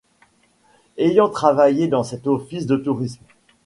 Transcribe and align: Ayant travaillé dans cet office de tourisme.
Ayant 0.97 1.29
travaillé 1.29 1.87
dans 1.87 2.01
cet 2.01 2.25
office 2.25 2.65
de 2.65 2.75
tourisme. 2.75 3.21